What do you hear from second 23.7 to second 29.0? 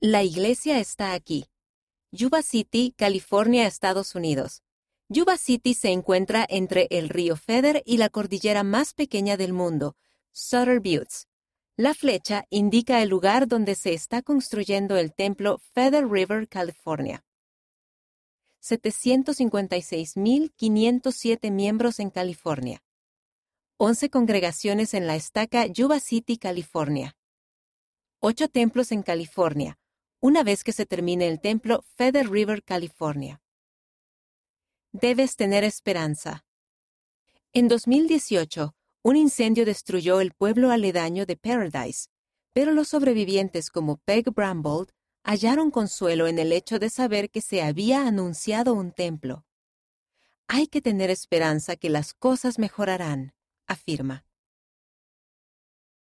11 congregaciones en la estaca Yuba City, California. 8 templos